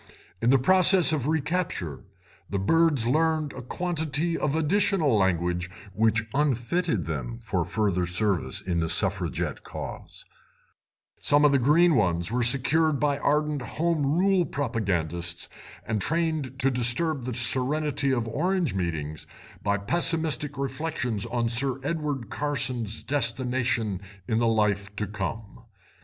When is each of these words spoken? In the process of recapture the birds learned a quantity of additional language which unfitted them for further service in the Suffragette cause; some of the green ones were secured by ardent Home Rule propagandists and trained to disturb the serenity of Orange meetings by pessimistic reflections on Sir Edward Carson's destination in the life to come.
In 0.41 0.49
the 0.49 0.57
process 0.57 1.13
of 1.13 1.27
recapture 1.27 2.03
the 2.49 2.57
birds 2.57 3.05
learned 3.05 3.53
a 3.53 3.61
quantity 3.61 4.35
of 4.35 4.55
additional 4.55 5.15
language 5.15 5.69
which 5.93 6.23
unfitted 6.33 7.05
them 7.05 7.37
for 7.45 7.63
further 7.63 8.07
service 8.07 8.61
in 8.61 8.79
the 8.79 8.89
Suffragette 8.89 9.61
cause; 9.61 10.25
some 11.19 11.45
of 11.45 11.51
the 11.51 11.59
green 11.59 11.93
ones 11.93 12.31
were 12.31 12.41
secured 12.41 12.99
by 12.99 13.19
ardent 13.19 13.61
Home 13.61 14.01
Rule 14.03 14.43
propagandists 14.43 15.47
and 15.85 16.01
trained 16.01 16.57
to 16.57 16.71
disturb 16.71 17.25
the 17.25 17.35
serenity 17.35 18.09
of 18.09 18.27
Orange 18.27 18.73
meetings 18.73 19.27
by 19.61 19.77
pessimistic 19.77 20.57
reflections 20.57 21.27
on 21.27 21.47
Sir 21.47 21.77
Edward 21.83 22.31
Carson's 22.31 23.03
destination 23.03 24.01
in 24.27 24.39
the 24.39 24.47
life 24.47 24.95
to 24.95 25.05
come. 25.05 25.65